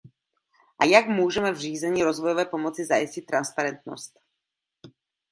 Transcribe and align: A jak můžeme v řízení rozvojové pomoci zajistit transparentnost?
A 0.79 0.85
jak 0.85 1.07
můžeme 1.07 1.51
v 1.51 1.57
řízení 1.57 2.03
rozvojové 2.03 2.45
pomoci 2.45 2.85
zajistit 2.85 3.21
transparentnost? 3.21 4.19